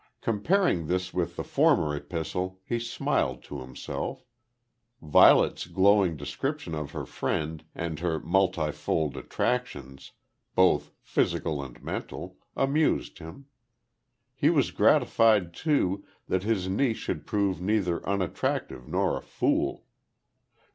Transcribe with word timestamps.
Comparing 0.21 0.87
this 0.87 1.13
with 1.13 1.35
the 1.35 1.43
former 1.43 1.95
epistle 1.95 2.59
he 2.65 2.79
smiled 2.79 3.43
to 3.43 3.61
himself. 3.61 4.25
Violet's 4.99 5.67
glowing 5.67 6.17
description 6.17 6.73
of 6.73 6.89
her 6.89 7.05
friend, 7.05 7.63
and 7.75 7.99
her 7.99 8.17
multifold 8.19 9.15
attractions, 9.15 10.13
both 10.55 10.91
physical 11.03 11.61
and 11.61 11.83
mental, 11.83 12.37
amused 12.57 13.19
him. 13.19 13.45
He 14.33 14.49
was 14.49 14.71
gratified, 14.71 15.53
too, 15.53 16.03
that 16.27 16.41
his 16.41 16.67
niece 16.67 16.97
should 16.97 17.27
prove 17.27 17.61
neither 17.61 18.03
unattractive 18.03 18.87
nor 18.87 19.15
a 19.17 19.21
fool. 19.21 19.85